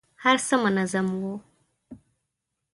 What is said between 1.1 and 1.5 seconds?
وو.